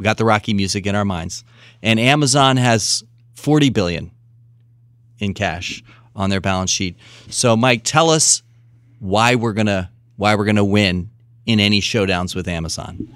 [0.00, 1.44] We got the Rocky music in our minds.
[1.82, 4.10] And Amazon has 40 billion
[5.18, 5.84] in cash
[6.16, 6.96] on their balance sheet.
[7.28, 8.42] So Mike, tell us
[8.98, 11.10] why we're going to why we're going to win
[11.44, 13.14] in any showdowns with Amazon.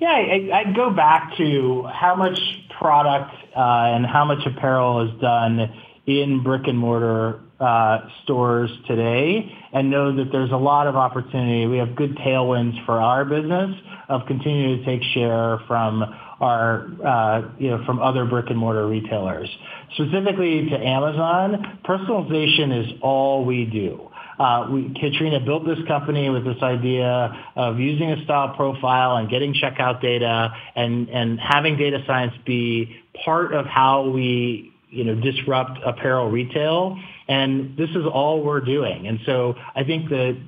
[0.00, 2.36] Yeah, I, I'd go back to how much
[2.76, 5.72] product uh, and how much apparel is done
[6.06, 11.66] in brick and mortar uh, stores today and know that there's a lot of opportunity.
[11.66, 13.74] We have good tailwinds for our business
[14.08, 16.02] of continuing to take share from
[16.40, 19.48] our, uh, you know, from other brick and mortar retailers.
[19.94, 24.08] Specifically to Amazon, personalization is all we do.
[24.40, 24.66] Uh,
[25.00, 30.00] Katrina built this company with this idea of using a style profile and getting checkout
[30.02, 36.30] data and, and having data science be part of how we you know, disrupt apparel
[36.30, 36.98] retail.
[37.32, 39.06] And this is all we're doing.
[39.08, 40.38] And so I think the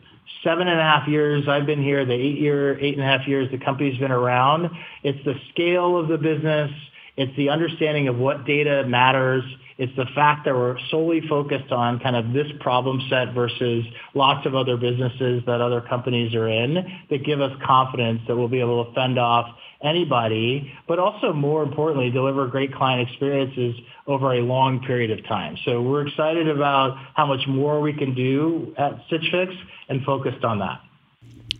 [0.43, 3.26] seven and a half years I've been here, the eight year, eight and a half
[3.26, 4.68] years the company's been around,
[5.03, 6.70] it's the scale of the business.
[7.16, 9.45] It's the understanding of what data matters.
[9.78, 14.45] It's the fact that we're solely focused on kind of this problem set versus lots
[14.47, 16.74] of other businesses that other companies are in
[17.09, 19.47] that give us confidence that we'll be able to fend off
[19.85, 23.76] anybody, but also more importantly, deliver great client experiences
[24.07, 25.57] over a long period of time.
[25.64, 29.53] So we're excited about how much more we can do at Stitch Fix
[29.89, 30.80] and focused on that.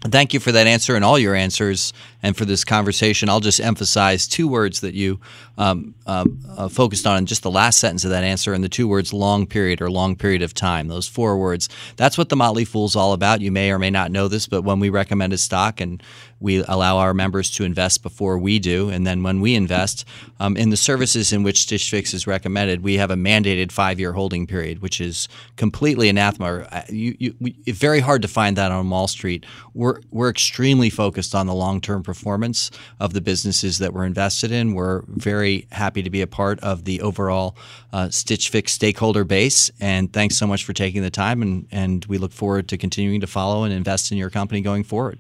[0.07, 3.31] Thank you for that answer and all your answers and for this conversation.
[3.31, 5.19] I'll just emphasize two words that you
[5.57, 8.69] um, um, uh, focused on in just the last sentence of that answer, and the
[8.69, 10.89] two words long period or long period of time.
[10.89, 11.71] Those four words.
[11.97, 13.41] That's what the Motley Fool is all about.
[13.41, 16.03] You may or may not know this, but when we recommend a stock and
[16.45, 20.05] we allow our members to invest before we do, and then when we invest
[20.39, 24.13] um, in the services in which Stitch Fix is recommended, we have a mandated five-year
[24.13, 25.27] holding period, which is
[25.57, 26.69] completely anathema.
[26.71, 29.47] Uh, you, you, we, it's very hard to find that on Wall Street.
[29.73, 32.71] We're we're extremely focused on the long-term performance
[33.01, 34.75] of the businesses that we're invested in.
[34.75, 37.57] We're very happy to be a part of the overall
[37.91, 41.41] uh, Stitch Fix stakeholder base, and thanks so much for taking the time.
[41.41, 44.85] and And we look forward to continuing to follow and invest in your company going
[44.85, 45.19] forward.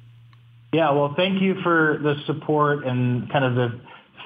[0.75, 3.81] Yeah, well, thank you for the support and kind of the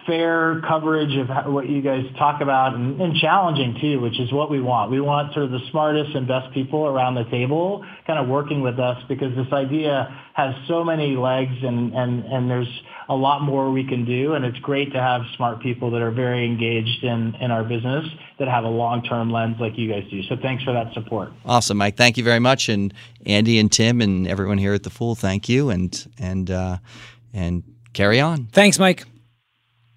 [0.08, 4.50] fair coverage of what you guys talk about and, and, challenging too, which is what
[4.50, 4.90] we want.
[4.90, 8.62] We want sort of the smartest and best people around the table kind of working
[8.62, 12.80] with us because this idea has so many legs and, and, and there's
[13.10, 14.32] a lot more we can do.
[14.32, 18.06] And it's great to have smart people that are very engaged in, in our business
[18.38, 20.22] that have a long-term lens like you guys do.
[20.22, 21.32] So thanks for that support.
[21.44, 21.98] Awesome, Mike.
[21.98, 22.70] Thank you very much.
[22.70, 22.94] And
[23.26, 25.68] Andy and Tim and everyone here at The Fool, thank you.
[25.68, 26.78] And, and, uh,
[27.34, 28.46] and carry on.
[28.46, 29.04] Thanks, Mike.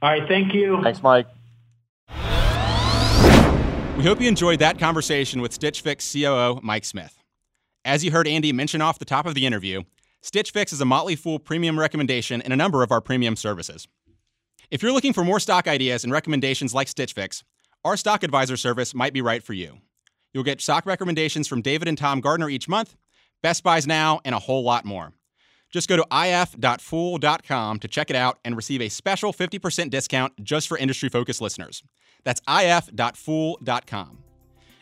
[0.02, 0.82] All right, thank you.
[0.82, 1.28] Thanks, Mike.
[3.98, 7.18] We hope you enjoyed that conversation with Stitch Fix COO Mike Smith.
[7.86, 9.84] As you heard Andy mention off the top of the interview,
[10.22, 13.88] Stitch Fix is a Motley Fool premium recommendation in a number of our premium services.
[14.72, 17.44] If you're looking for more stock ideas and recommendations like Stitch Fix,
[17.84, 19.78] our stock advisor service might be right for you.
[20.34, 22.96] You'll get stock recommendations from David and Tom Gardner each month,
[23.44, 25.12] Best Buys Now, and a whole lot more.
[25.72, 30.68] Just go to if.fool.com to check it out and receive a special 50% discount just
[30.68, 31.82] for industry focused listeners.
[32.24, 34.18] That's if.fool.com.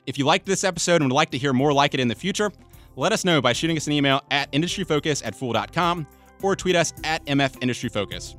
[0.06, 2.16] If you liked this episode and would like to hear more like it in the
[2.16, 2.52] future,
[2.96, 6.08] let us know by shooting us an email at industryfocus at fool.com
[6.42, 8.36] or tweet us at mfindustryfocus.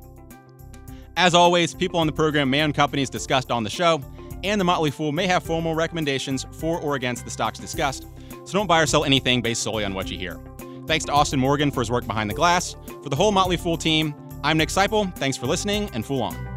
[1.17, 4.01] As always, people on the program may own companies discussed on the show,
[4.43, 8.07] and the Motley Fool may have formal recommendations for or against the stocks discussed,
[8.45, 10.39] so don't buy or sell anything based solely on what you hear.
[10.87, 12.75] Thanks to Austin Morgan for his work behind the glass.
[13.03, 14.13] For the whole Motley Fool team,
[14.43, 15.15] I'm Nick Sciple.
[15.15, 16.50] Thanks for listening and Fool on.